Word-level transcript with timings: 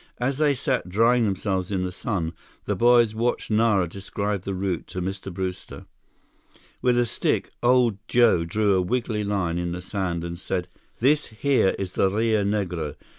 As 0.17 0.39
they 0.39 0.55
sat 0.55 0.89
drying 0.89 1.25
themselves 1.25 1.69
in 1.69 1.83
the 1.83 1.91
sun, 1.91 2.33
the 2.65 2.75
boys 2.75 3.13
watched 3.13 3.51
Nara 3.51 3.87
describe 3.87 4.41
the 4.45 4.55
route 4.55 4.87
to 4.87 4.99
Mr. 4.99 5.31
Brewster. 5.31 5.85
With 6.81 6.97
a 6.97 7.05
stick, 7.05 7.51
old 7.61 7.99
Joe 8.07 8.43
drew 8.43 8.73
a 8.73 8.81
wiggly 8.81 9.23
line 9.23 9.59
in 9.59 9.73
the 9.73 9.79
sand 9.83 10.23
and 10.23 10.39
said: 10.39 10.67
"This 10.97 11.27
here 11.27 11.75
is 11.77 11.93
the 11.93 12.09
Rio 12.09 12.43
Negro. 12.43 12.95